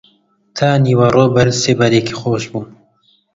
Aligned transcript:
تا 0.57 0.67
نیوەڕۆ 0.85 1.25
بەر 1.35 1.49
سێبەرێکی 1.61 2.17
خۆش 2.19 2.43
بوو 2.51 2.63